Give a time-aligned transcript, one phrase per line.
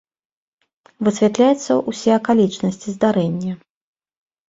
[1.09, 3.53] Высвятляюцца ўсе акалічнасці здарэння.